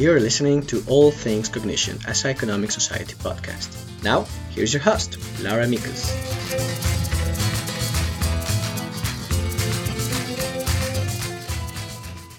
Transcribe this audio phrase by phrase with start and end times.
[0.00, 4.02] You're listening to All Things Cognition, a Psychonomic Society podcast.
[4.02, 6.08] Now, here's your host, Laura Mickes.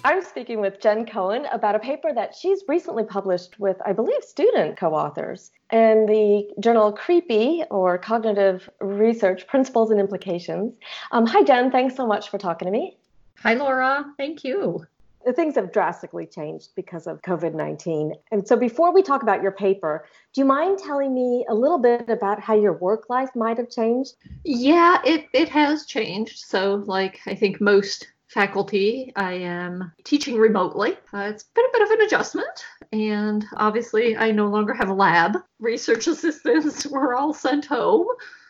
[0.04, 4.23] I'm speaking with Jen Coane about a paper that she's recently published with, I believe,
[4.23, 10.73] student co authors in the journal CREEPY or Cognitive Research Principles and Implications.
[11.12, 11.69] Um, hi, Jen.
[11.69, 12.97] Thanks so much for talking to me.
[13.43, 14.12] Hi, Laura.
[14.17, 14.87] Thank you.
[15.35, 18.13] Things have drastically changed because of COVID 19.
[18.31, 21.80] And so, before we talk about your paper, do you mind telling me a little
[21.80, 24.16] bit about how your work life might have changed?
[24.44, 26.39] Yeah, it, it has changed.
[26.39, 29.11] So, like I think most faculty.
[29.16, 30.94] I am teaching remotely.
[31.13, 34.94] Uh, it's been a bit of an adjustment, and obviously, I no longer have a
[34.94, 35.38] lab.
[35.59, 38.08] Research assistants were all sent home.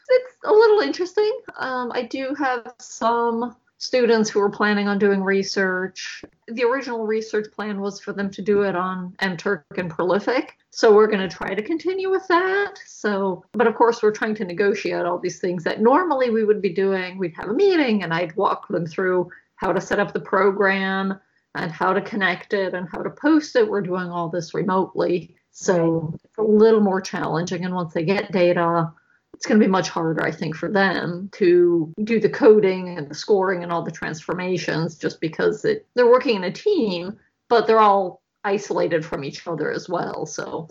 [0.09, 1.31] It's a little interesting.
[1.57, 6.23] Um, I do have some students who are planning on doing research.
[6.47, 10.55] The original research plan was for them to do it on mTurk and Prolific.
[10.69, 12.75] So we're going to try to continue with that.
[12.85, 16.61] So, but of course, we're trying to negotiate all these things that normally we would
[16.61, 17.17] be doing.
[17.17, 21.19] We'd have a meeting and I'd walk them through how to set up the program
[21.55, 23.67] and how to connect it and how to post it.
[23.67, 25.35] We're doing all this remotely.
[25.49, 27.65] So it's a little more challenging.
[27.65, 28.93] And once they get data,
[29.41, 33.09] it's going to be much harder, I think, for them to do the coding and
[33.09, 37.17] the scoring and all the transformations just because it, they're working in a team,
[37.49, 40.27] but they're all isolated from each other as well.
[40.27, 40.67] So,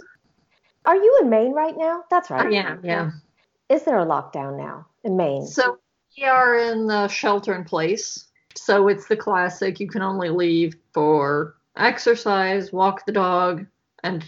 [0.87, 2.05] are you in Maine right now?
[2.11, 2.53] That's right.
[2.53, 3.11] Yeah, yeah.
[3.69, 5.47] Is there a lockdown now in Maine?
[5.47, 5.79] So,
[6.17, 10.77] we are in the shelter in place so it's the classic you can only leave
[10.93, 13.67] for exercise, walk the dog,
[14.03, 14.25] and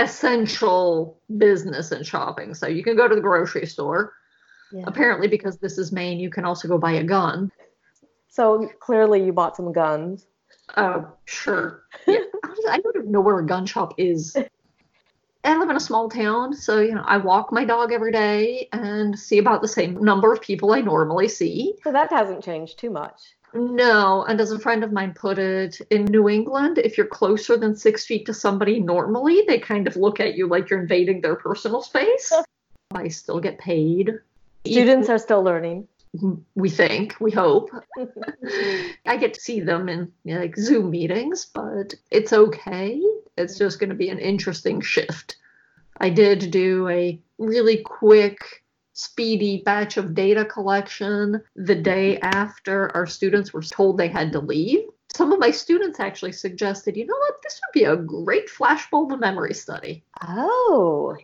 [0.00, 2.54] essential business and shopping.
[2.54, 4.14] So you can go to the grocery store.
[4.72, 4.84] Yeah.
[4.86, 7.50] Apparently, because this is Maine, you can also go buy a gun.
[8.28, 10.26] So clearly, you bought some guns.
[10.76, 11.82] Oh, sure.
[12.06, 12.18] Yeah.
[12.68, 14.36] I don't even know where a gun shop is.
[15.44, 18.68] I live in a small town, so you know I walk my dog every day
[18.72, 21.74] and see about the same number of people I normally see.
[21.82, 23.34] So that hasn't changed too much.
[23.52, 27.56] No, and as a friend of mine put it, in New England, if you're closer
[27.56, 31.20] than six feet to somebody normally, they kind of look at you like you're invading
[31.20, 32.32] their personal space.
[32.94, 34.18] I still get paid.
[34.66, 35.88] Students are still learning.
[36.54, 37.70] We think, we hope.
[39.06, 43.00] I get to see them in you know, like Zoom meetings, but it's okay.
[43.36, 45.36] It's just going to be an interesting shift.
[45.98, 48.64] I did do a really quick
[49.00, 54.40] speedy batch of data collection the day after our students were told they had to
[54.40, 54.80] leave.
[55.12, 59.18] Some of my students actually suggested, you know what, this would be a great flashbulb
[59.18, 60.04] memory study.
[60.22, 61.16] Oh.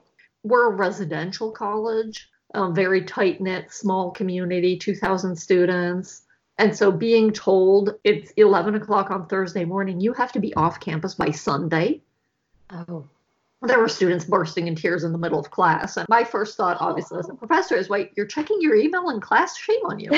[0.42, 6.22] We're a residential college, a very tight knit, small community, 2,000 students.
[6.58, 10.80] And so being told it's 11 o'clock on Thursday morning, you have to be off
[10.80, 12.00] campus by Sunday.
[12.70, 13.06] Oh
[13.62, 15.96] there were students bursting in tears in the middle of class.
[15.96, 19.20] And my first thought, obviously, as a professor, is wait, you're checking your email in
[19.20, 19.56] class?
[19.56, 20.10] Shame on you.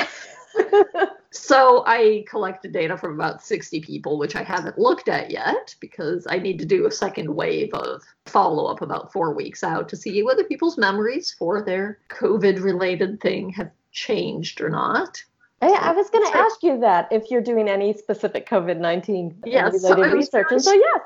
[1.30, 6.26] so I collected data from about 60 people, which I haven't looked at yet because
[6.28, 9.96] I need to do a second wave of follow up about four weeks out to
[9.96, 15.22] see whether people's memories for their COVID related thing have changed or not.
[15.60, 19.72] I was going to ask you that if you're doing any specific COVID 19 yes,
[19.82, 20.46] related so research.
[20.50, 21.00] And so, yes,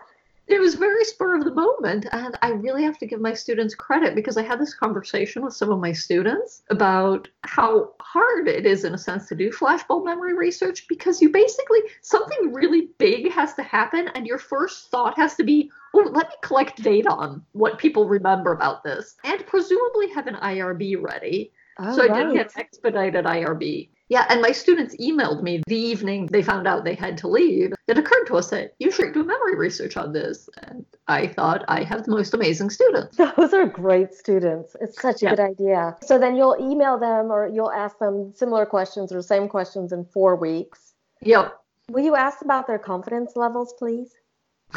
[0.49, 3.75] it was very spur of the moment and i really have to give my students
[3.75, 8.67] credit because i had this conversation with some of my students about how hard it
[8.67, 13.31] is in a sense to do flashbulb memory research because you basically something really big
[13.31, 17.11] has to happen and your first thought has to be oh let me collect data
[17.11, 22.07] on what people remember about this and presumably have an irb ready oh, so i
[22.09, 22.27] right.
[22.27, 26.85] did get expedited irb yeah, and my students emailed me the evening they found out
[26.85, 27.73] they had to leave.
[27.89, 30.51] It occurred to us that you should do memory research on this.
[30.65, 33.17] And I thought I have the most amazing students.
[33.37, 34.77] Those are great students.
[34.83, 35.31] It's such a yeah.
[35.31, 35.97] good idea.
[36.03, 40.05] So then you'll email them or you'll ask them similar questions or same questions in
[40.05, 40.93] four weeks.
[41.23, 41.59] Yep.
[41.89, 44.13] Will you ask about their confidence levels, please?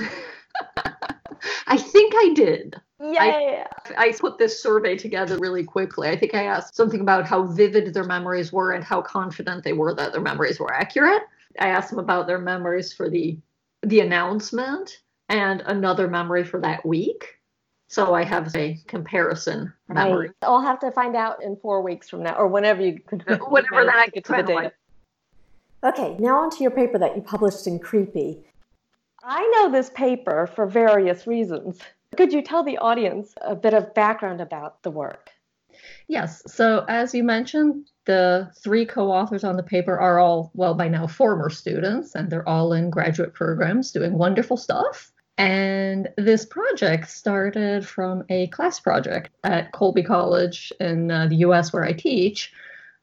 [1.68, 2.78] I think I did.
[3.00, 3.66] Yeah.
[3.98, 6.08] I, I, put this survey together really quickly.
[6.08, 9.74] I think I asked something about how vivid their memories were and how confident they
[9.74, 11.24] were that their memories were accurate.
[11.60, 13.38] I asked them about their memories for the
[13.84, 17.40] the announcement and another memory for that week.
[17.88, 20.28] So I have a comparison memory.
[20.28, 20.36] Right.
[20.42, 23.96] I'll have to find out in four weeks from now, or whenever you whenever that
[23.96, 24.74] I get to the data.
[25.84, 28.40] Okay, now onto your paper that you published in CREEPY.
[29.24, 31.80] I know this paper for various reasons.
[32.16, 35.30] Could you tell the audience a bit of background about the work?
[36.08, 36.42] Yes.
[36.48, 40.88] So, as you mentioned, the three co authors on the paper are all, well, by
[40.88, 45.12] now former students, and they're all in graduate programs doing wonderful stuff.
[45.38, 51.74] And this project started from a class project at Colby College in uh, the US
[51.74, 52.54] where I teach.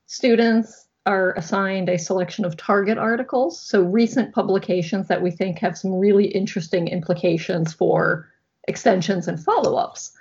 [0.06, 5.76] Students are assigned a selection of target articles, so recent publications that we think have
[5.76, 8.31] some really interesting implications for
[8.68, 10.12] extensions and follow ups.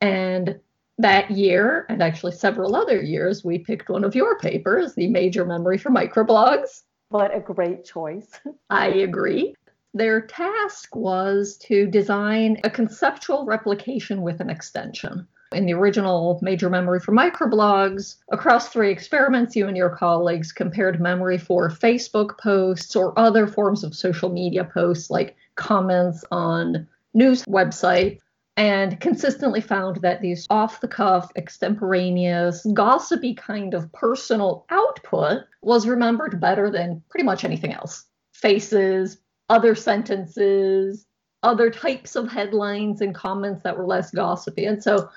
[0.00, 0.60] And
[0.98, 5.44] that year, and actually several other years, we picked one of your papers, the Major
[5.44, 6.82] Memory for Microblogs.
[7.10, 8.30] What a great choice.
[8.70, 9.54] I agree.
[9.94, 15.26] Their task was to design a conceptual replication with an extension.
[15.52, 21.00] In the original Major Memory for Microblogs, across three experiments, you and your colleagues compared
[21.00, 27.44] memory for Facebook posts or other forms of social media posts like comments on news
[27.46, 28.18] website
[28.56, 35.86] and consistently found that these off the cuff, extemporaneous, gossipy kind of personal output was
[35.86, 38.04] remembered better than pretty much anything else.
[38.32, 39.18] Faces,
[39.48, 41.06] other sentences,
[41.42, 44.64] other types of headlines and comments that were less gossipy.
[44.64, 45.08] And so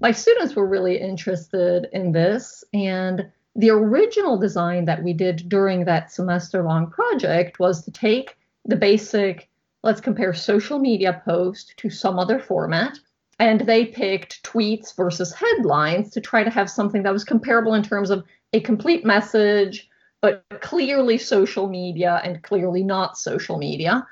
[0.00, 2.64] my students were really interested in this.
[2.72, 8.36] And the original design that we did during that semester long project was to take
[8.64, 9.48] the basic
[9.82, 12.98] let's compare social media post to some other format.
[13.38, 17.84] And they picked tweets versus headlines to try to have something that was comparable in
[17.84, 19.88] terms of a complete message,
[20.20, 24.04] but clearly social media and clearly not social media.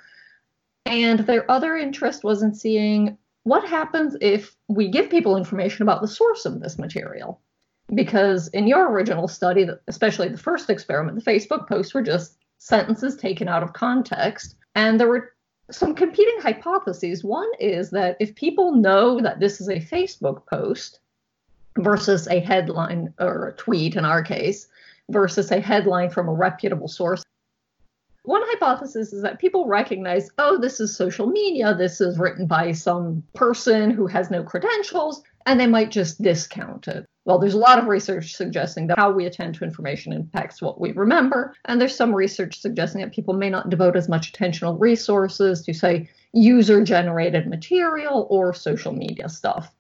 [0.84, 6.00] And their other interest was in seeing what happens if we give people information about
[6.00, 7.40] the source of this material.
[7.94, 13.16] Because in your original study, especially the first experiment, the Facebook posts were just sentences
[13.16, 14.56] taken out of context.
[14.74, 15.32] And there were
[15.70, 17.24] some competing hypotheses.
[17.24, 21.00] One is that if people know that this is a Facebook post
[21.78, 24.68] versus a headline or a tweet in our case,
[25.10, 27.22] versus a headline from a reputable source.
[28.24, 32.72] One hypothesis is that people recognize, oh, this is social media, this is written by
[32.72, 37.06] some person who has no credentials, and they might just discount it.
[37.24, 40.80] Well, there's a lot of research suggesting that how we attend to information impacts what
[40.80, 44.68] we remember, and there's some research suggesting that people may not devote as much attention
[44.68, 49.72] or resources to, say, user generated material or social media stuff.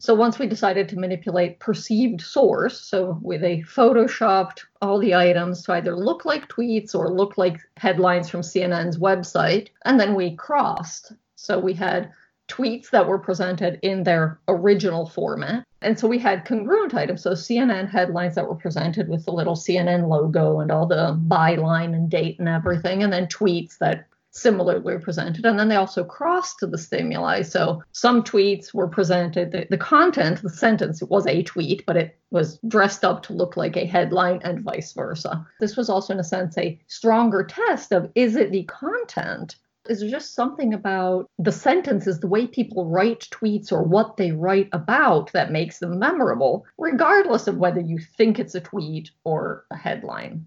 [0.00, 5.62] So once we decided to manipulate perceived source, so we, they photoshopped all the items
[5.62, 10.34] to either look like tweets or look like headlines from CNN's website, and then we
[10.34, 11.12] crossed.
[11.36, 12.10] So we had
[12.48, 15.64] tweets that were presented in their original format.
[15.82, 19.56] And so we had congruent items, so CNN headlines that were presented with the little
[19.56, 24.80] CNN logo and all the byline and date and everything, and then tweets that similarly
[24.80, 25.44] were presented.
[25.44, 27.42] And then they also crossed to the stimuli.
[27.42, 31.96] So some tweets were presented, the, the content, the sentence it was a tweet, but
[31.96, 35.46] it was dressed up to look like a headline and vice versa.
[35.60, 39.56] This was also, in a sense, a stronger test of is it the content
[39.88, 44.32] is there just something about the sentences, the way people write tweets or what they
[44.32, 49.66] write about that makes them memorable, regardless of whether you think it's a tweet or
[49.70, 50.46] a headline?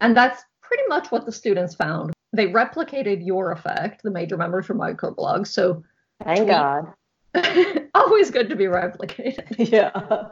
[0.00, 2.12] And that's pretty much what the students found.
[2.32, 5.48] They replicated your effect, the major memory for microblogs.
[5.48, 5.84] So
[6.24, 6.92] thank tweet, God.
[7.94, 9.56] always good to be replicated.
[9.70, 10.28] Yeah.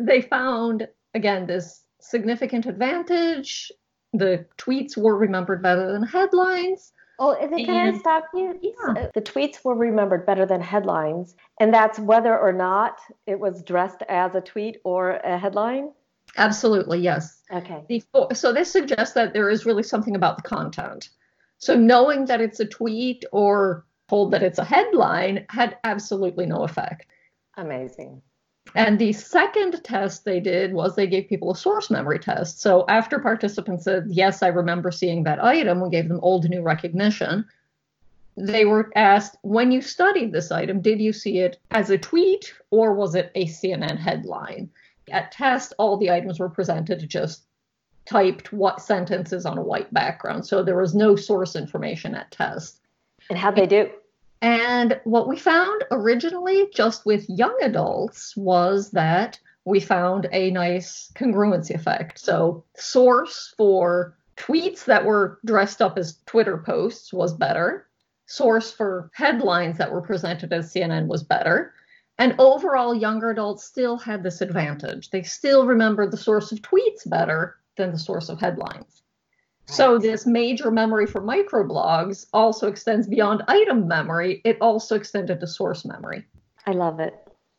[0.00, 3.70] they found again this significant advantage.
[4.12, 8.58] The tweets were remembered better than headlines Oh, can and, I stop you?
[8.60, 9.02] Yeah.
[9.02, 13.62] Uh, the tweets were remembered better than headlines, and that's whether or not it was
[13.62, 15.92] dressed as a tweet or a headline.
[16.36, 17.42] Absolutely, yes.
[17.52, 17.84] Okay.
[17.88, 21.10] Before, so this suggests that there is really something about the content.
[21.58, 26.64] So knowing that it's a tweet or told that it's a headline had absolutely no
[26.64, 27.06] effect.
[27.56, 28.22] Amazing.
[28.74, 32.60] And the second test they did was they gave people a source memory test.
[32.60, 36.62] So after participants said, Yes, I remember seeing that item, we gave them old new
[36.62, 37.44] recognition.
[38.36, 42.54] They were asked, When you studied this item, did you see it as a tweet
[42.70, 44.70] or was it a CNN headline?
[45.10, 47.42] At test, all the items were presented just
[48.06, 50.46] typed what sentences on a white background.
[50.46, 52.80] So there was no source information at test.
[53.28, 53.90] And how'd they do?
[54.42, 61.12] And what we found originally, just with young adults, was that we found a nice
[61.14, 62.18] congruency effect.
[62.18, 67.86] So, source for tweets that were dressed up as Twitter posts was better.
[68.26, 71.72] Source for headlines that were presented as CNN was better.
[72.18, 75.10] And overall, younger adults still had this advantage.
[75.10, 79.01] They still remembered the source of tweets better than the source of headlines.
[79.72, 84.42] So this major memory for microblogs also extends beyond item memory.
[84.44, 86.26] It also extended to source memory.
[86.66, 87.14] I love it.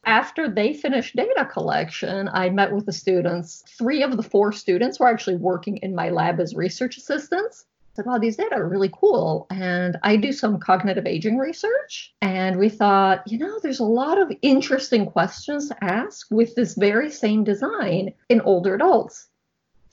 [0.05, 3.63] After they finished data collection, I met with the students.
[3.79, 7.65] Three of the four students were actually working in my lab as research assistants.
[7.95, 9.47] said, wow, these data are really cool.
[9.49, 12.13] And I do some cognitive aging research.
[12.21, 16.75] And we thought, you know, there's a lot of interesting questions to ask with this
[16.75, 19.29] very same design in older adults.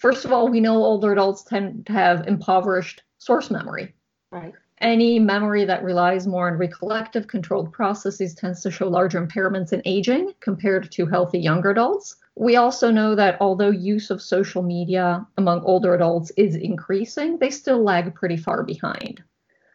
[0.00, 3.94] First of all, we know older adults tend to have impoverished source memory.
[4.32, 4.54] Right.
[4.78, 9.82] Any memory that relies more on recollective controlled processes tends to show larger impairments in
[9.84, 12.16] aging compared to healthy younger adults.
[12.34, 17.50] We also know that although use of social media among older adults is increasing, they
[17.50, 19.22] still lag pretty far behind.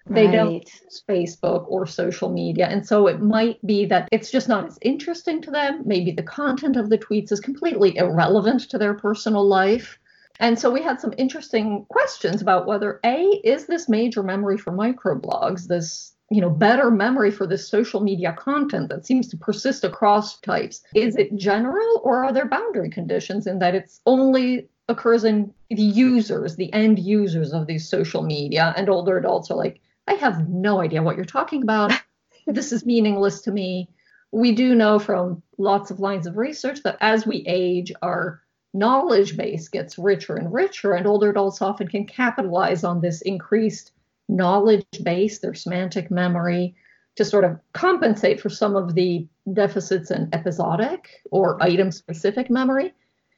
[0.10, 0.36] They Right.
[0.36, 2.66] don't use Facebook or social media.
[2.66, 5.84] And so it might be that it's just not as interesting to them.
[5.86, 10.00] Maybe the content of the tweets is completely irrelevant to their personal life.
[10.40, 14.72] And so we had some interesting questions about whether A, is this major memory for
[14.72, 19.84] microblogs, this you know better memory for this social media content that seems to persist
[19.84, 25.24] across types is it general or are there boundary conditions in that it's only occurs
[25.24, 28.74] in the users the end users of these social media?
[28.76, 31.92] And older adults are like i have no idea what you're talking about.
[32.48, 33.90] This is meaningless to me.
[34.32, 38.44] We do know from lots of lines of research that as we age our
[38.76, 43.94] knowledge base gets richer and richer and older adults often can capitalize on this increased
[44.28, 46.76] knowledge base, their semantic memory,
[47.16, 52.94] to sort of compensate for some of the deficits in episodic or item specific memory.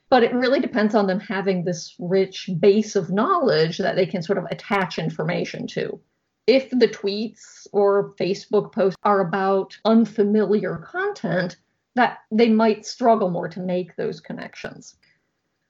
[0.10, 4.24] But it really depends on them having this rich base of knowledge that they can
[4.24, 6.00] sort of attach information to.
[6.48, 11.58] If the tweets or Facebook posts are about unfamiliar content,
[11.96, 14.96] that they might struggle more to make those connections.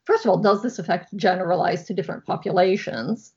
[0.07, 3.33] First of all, does this effect generalize to different populations?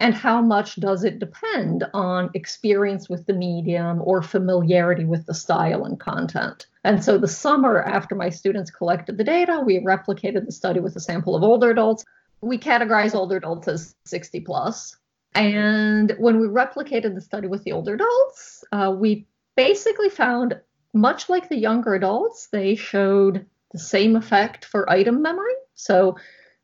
[0.00, 5.34] and how much does it depend on experience with the medium or familiarity with the
[5.34, 10.46] style and content and so the summer after my students collected the data we replicated
[10.46, 12.04] the study with a sample of older adults
[12.40, 14.96] we categorize older adults as 60 plus.
[15.34, 20.60] and when we replicated the study with the older adults uh, we basically found
[20.94, 26.16] much like the younger adults they showed the same effect for item memory so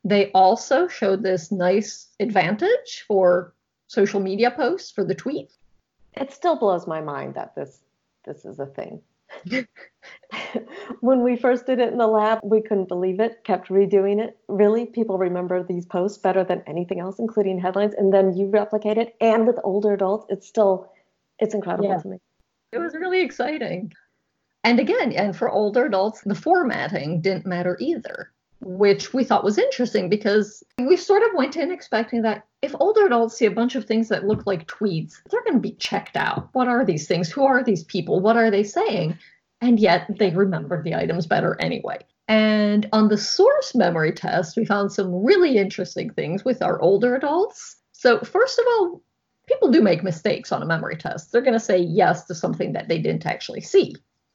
[0.02, 3.54] they also showed this nice advantage for
[3.87, 5.52] social media posts for the tweet.
[6.14, 7.80] It still blows my mind that this
[8.25, 9.00] this is a thing.
[11.00, 14.37] when we first did it in the lab, we couldn't believe it, kept redoing it.
[14.49, 17.94] Really, people remember these posts better than anything else, including headlines.
[17.97, 20.90] And then you replicate it, and with older adults, it's still
[21.38, 21.99] it's incredible Yeah.
[21.99, 22.18] to me.
[22.73, 23.92] It was really exciting.
[24.64, 28.33] And again, and for older adults, the formatting didn't matter either,
[28.64, 33.06] which we thought was interesting because we sort of went in expecting that if older
[33.06, 36.16] adults see a bunch of things that look like tweets, they're going to be checked
[36.16, 36.49] out.
[36.52, 37.30] What are these things?
[37.30, 38.21] Who are these people?
[38.21, 39.18] What are they saying?
[39.61, 41.99] And yet they remembered the items better anyway.
[42.26, 47.14] And on the source memory test, we found some really interesting things with our older
[47.14, 47.76] adults.
[47.92, 49.02] So, first of all,
[49.47, 51.33] people do make mistakes on a memory test.
[51.33, 53.94] They're going to say yes to something that they didn't actually see.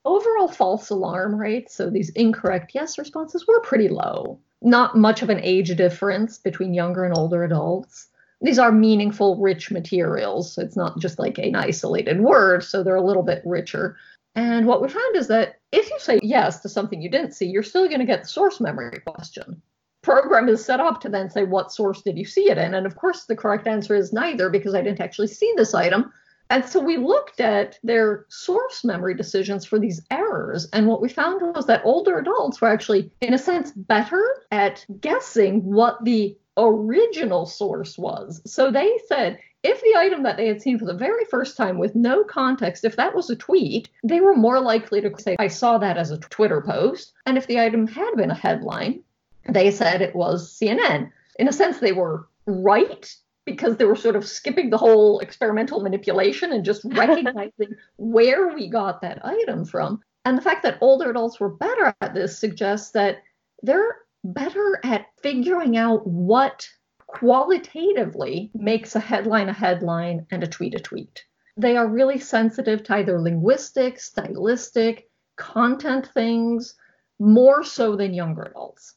[0.10, 4.39] Overall false alarm rates, so these incorrect yes responses, were pretty low.
[4.60, 8.08] Not much of an age difference between younger and older adults.
[8.42, 10.58] These are meaningful, rich materials.
[10.58, 13.98] It's not just like an isolated word, so they're a little bit richer.
[14.34, 17.46] And what we found is that if you say yes to something you didn't see,
[17.46, 19.62] you're still going to get the source memory question.
[20.01, 22.74] Program is set up to then say, what source did you see it in?
[22.74, 26.12] And of course, the correct answer is neither because I didn't actually see this item.
[26.50, 30.68] And so we looked at their source memory decisions for these errors.
[30.74, 34.86] And what we found was that older adults were actually, in a sense, better at
[35.00, 38.41] guessing what the original source was.
[38.46, 41.77] So they said if the item that they had seen for the very first time
[41.77, 45.48] with no context, if that was a tweet, they were more likely to say, I
[45.48, 47.13] saw that as a Twitter post.
[47.25, 49.01] And if the item had been a headline,
[49.48, 51.12] they said it was CNN.
[51.38, 53.13] In a sense, they were right
[53.50, 58.70] because they were sort of skipping the whole experimental manipulation and just recognizing where we
[58.70, 60.01] got that item from.
[60.25, 63.24] And the fact that older adults were better at this suggests that
[63.63, 66.68] they're better at figuring out what
[67.08, 71.25] qualitatively makes a headline a headline and a tweet a tweet.
[71.58, 76.75] They are really sensitive to either linguistic, stylistic, content things,
[77.20, 78.96] more so than younger adults.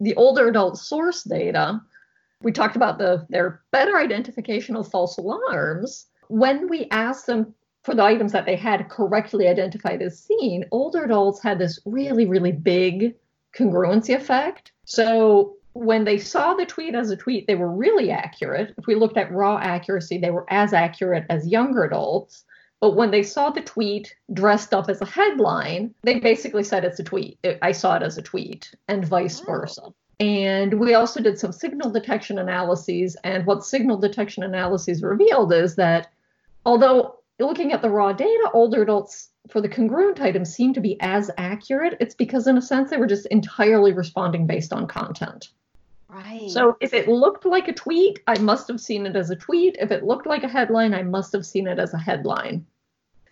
[0.00, 1.80] The older adult source data,
[2.42, 6.06] we talked about the their better identification of false alarms.
[6.28, 11.04] When we asked them for the items that they had correctly identified as seen, older
[11.04, 13.14] adults had this really, really big
[13.56, 14.72] congruency effect.
[14.84, 18.74] So when they saw the tweet as a tweet, they were really accurate.
[18.78, 22.44] If we looked at raw accuracy, they were as accurate as younger adults.
[22.80, 26.98] But when they saw the tweet dressed up as a headline, they basically said it's
[26.98, 27.38] a tweet.
[27.62, 29.44] I saw it as a tweet, and vice Oh.
[29.44, 29.82] versa.
[30.22, 33.16] And we also did some signal detection analyses.
[33.24, 36.12] And what signal detection analyses revealed is that
[36.64, 40.96] although looking at the raw data, older adults for the congruent items seem to be
[41.00, 41.96] as accurate.
[41.98, 45.48] It's because, in a sense, they were just entirely responding based on content.
[46.08, 46.48] Right.
[46.48, 49.76] So if it looked like a tweet, I must have seen it as a tweet.
[49.80, 52.64] If it looked like a headline, I must have seen it as a headline.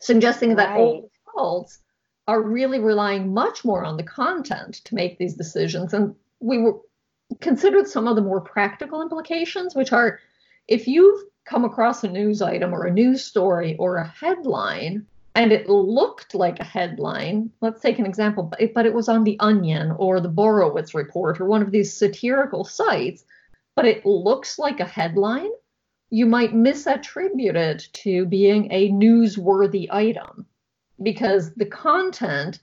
[0.00, 0.80] Suggesting that Right.
[0.80, 1.78] old adults
[2.26, 5.94] are really relying much more on the content to make these decisions.
[5.94, 6.78] And we were
[7.40, 10.18] considered some of the more practical implications, which are
[10.68, 15.52] if you've come across a news item or a news story or a headline and
[15.52, 18.42] it looked like a headline, let's take an example,
[18.74, 22.64] but it, was on The Onion or the Borowitz Report or one of these satirical
[22.64, 23.24] sites,
[23.76, 25.50] but it looks like a headline,
[26.10, 30.46] you might misattribute it to being a newsworthy item
[31.02, 32.60] because the content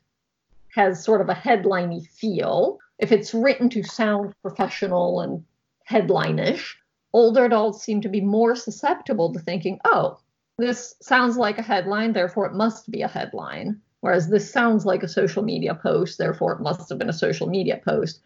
[0.76, 2.80] has sort of a headliney feel.
[3.00, 5.44] If it's written to sound professional and
[5.84, 6.78] headline-ish,
[7.14, 10.20] older adults seem to be more susceptible to thinking, oh,
[10.58, 13.82] this sounds like a headline, therefore it must be a headline.
[14.02, 17.48] Whereas this sounds like a social media post, therefore it must have been a social
[17.48, 18.22] media post.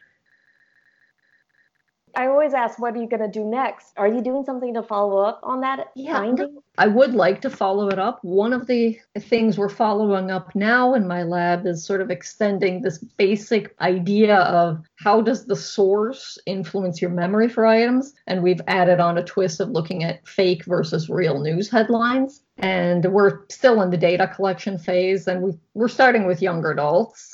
[2.15, 3.93] I always ask, what are you going to do next?
[3.97, 6.57] Are you doing something to follow up on that Yeah, finding?
[6.77, 8.19] I would like to follow it up.
[8.23, 12.81] One of the things we're following up now in my lab is sort of extending
[12.81, 18.13] this basic idea of how does the source influence your memory for items?
[18.27, 22.41] And we've added on a twist of looking at fake versus real news headlines.
[22.57, 27.33] And we're still in the data collection phase, and we we're starting with younger adults.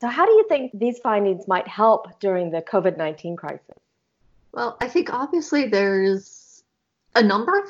[0.00, 3.78] So, how do you think these findings might help during the COVID 19 crisis?
[4.52, 6.62] Well, I think obviously there's
[7.14, 7.66] a number of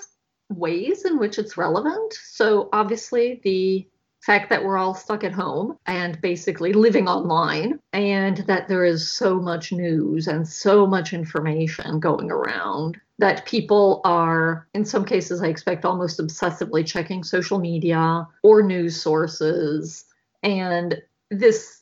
[0.57, 2.15] ways in which it's relevant.
[2.15, 3.87] So, obviously, the
[4.21, 9.11] fact that we're all stuck at home and basically living online, and that there is
[9.11, 15.43] so much news and so much information going around that people are, in some cases,
[15.43, 20.05] I expect, almost obsessively checking social media or news sources.
[20.43, 21.80] And this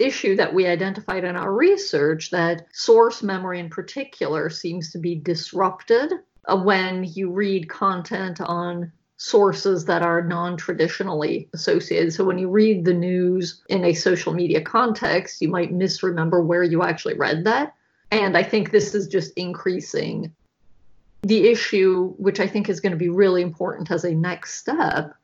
[0.00, 5.14] issue that we identified in our research that source memory in particular seems to be
[5.14, 6.12] disrupted
[6.46, 12.12] uh, when you read content on sources that are non traditionally associated.
[12.12, 16.62] So when you read the news in a social media context, you might misremember where
[16.62, 17.74] you actually read that.
[18.10, 20.32] And I think this is just increasing
[21.22, 25.14] the issue, which I think is going to be really important as a next step,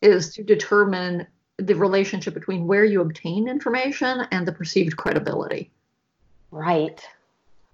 [0.00, 1.26] is to determine
[1.58, 5.70] the relationship between where you obtain information and the perceived credibility.
[6.50, 7.00] Right.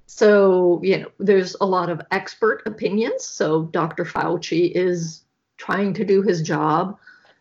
[0.07, 3.25] So, you know, there's a lot of expert opinions.
[3.25, 4.05] So, Dr.
[4.05, 5.23] Fauci is
[5.59, 6.99] trying to do his job.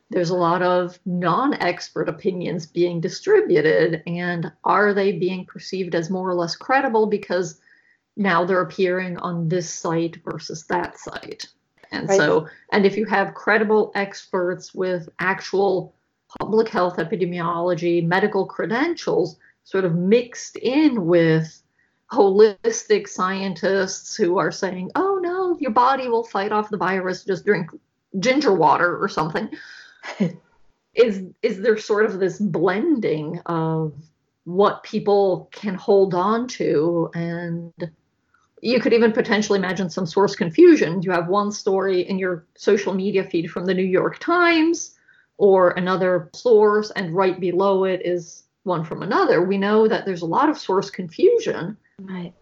[0.09, 4.03] There's a lot of non expert opinions being distributed.
[4.05, 7.59] And are they being perceived as more or less credible because
[8.15, 11.47] now they're appearing on this site versus that site?
[11.91, 12.17] And Right.
[12.17, 15.93] so, and if you have credible experts with actual
[16.47, 21.61] public health epidemiology, medical credentials, sort of mixed in with
[22.09, 27.43] holistic scientists who are saying, oh no, your body will fight off the virus, just
[27.43, 27.69] drink
[28.19, 29.49] ginger water or something.
[30.93, 33.93] is is there sort of this blending of
[34.45, 37.73] what people can hold on to and
[38.61, 41.01] you could even potentially imagine some source confusion.
[41.01, 44.96] You have one story in your social media feed from the New York Times
[45.37, 49.43] or another source, and right below it is one from another.
[49.43, 51.77] We know that there's a lot of source confusion.
[51.99, 52.33] Right.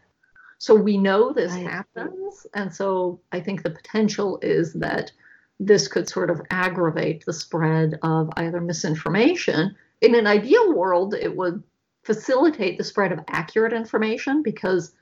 [0.57, 1.67] So we know this Right.
[1.67, 2.47] happens.
[2.53, 5.11] And so I think the potential is that
[5.59, 9.75] this could sort of aggravate the spread of either misinformation.
[10.01, 11.61] In an ideal world, it would
[12.03, 14.93] facilitate the spread of accurate information because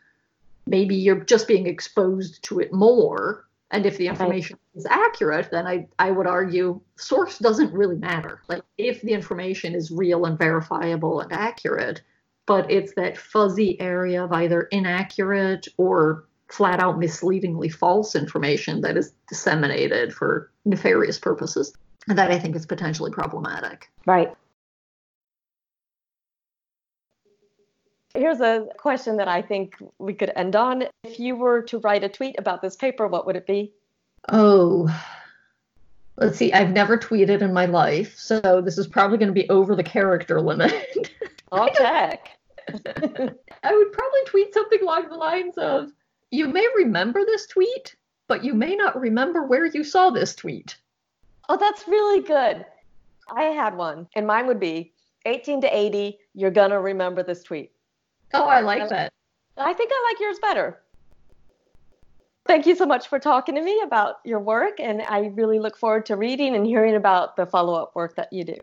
[0.67, 3.45] maybe you're just being exposed to it more.
[3.73, 8.39] And if the information is accurate, then I, I would argue source doesn't really matter.
[8.47, 12.03] Like if the information is real and verifiable and accurate,
[12.45, 18.95] but it's that fuzzy area of either inaccurate or flat out misleadingly false information that
[18.95, 21.73] is disseminated for nefarious purposes
[22.05, 23.89] that I think is potentially problematic.
[24.05, 24.31] Right.
[28.15, 30.83] Here's a question that I think we could end on.
[31.03, 33.73] If you were to write a tweet about this paper, what would it be?
[34.29, 34.87] Oh,
[36.17, 36.53] let's see.
[36.53, 39.83] I've never tweeted in my life, so this is probably going to be over the
[39.83, 41.09] character limit.
[41.51, 42.29] I'll check.
[42.69, 45.91] I would probably tweet something along the lines of
[46.29, 47.95] You may remember this tweet,
[48.27, 50.77] but you may not remember where you saw this tweet.
[51.49, 52.63] Oh, that's really good.
[53.35, 54.93] I had one, and mine would be
[55.25, 57.71] 18 to 80, you're going to remember this tweet.
[58.33, 59.11] Oh, I like that.
[59.57, 60.79] I think I like yours better.
[62.45, 65.77] Thank you so much for talking to me about your work, and I really look
[65.77, 68.57] forward to reading and hearing about the follow up work that you do.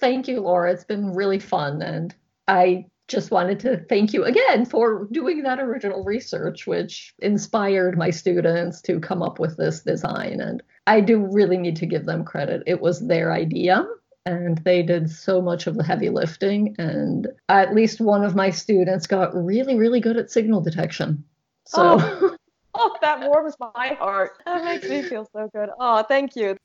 [0.00, 0.72] Thank you, Laura.
[0.72, 2.14] It's been really fun, and
[2.48, 8.10] I just wanted to thank you again for doing that original research, which inspired my
[8.10, 10.40] students to come up with this design.
[10.40, 12.62] And I do really need to give them credit.
[12.66, 13.86] It was their idea,
[14.26, 16.74] and they did so much of the heavy lifting.
[16.78, 21.24] And at least one of my students got really, really good at signal detection.
[21.64, 21.98] So.
[22.00, 22.36] Oh.
[22.74, 24.32] oh, that warms my heart.
[24.44, 25.70] That makes me feel so good.
[25.80, 26.56] Oh, thank you.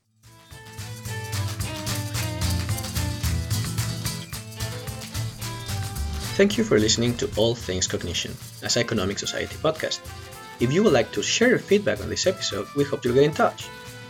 [6.34, 10.00] Thank you for listening to All Things Cognition, a Psychonomic Society podcast.
[10.60, 13.24] If you would like to share your feedback on this episode, we hope you'll get
[13.24, 13.68] in touch.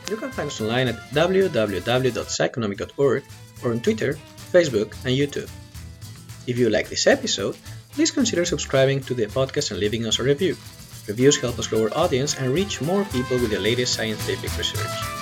[0.08, 3.24] You can find us online at www.psychonomic.org
[3.64, 4.18] or on Twitter,
[4.52, 5.50] Facebook, and YouTube.
[6.46, 7.56] If you like this episode,
[7.92, 10.56] please consider subscribing to the podcast and leaving us a review.
[11.06, 15.21] Reviews help us grow our audience and reach more people with the latest scientific research.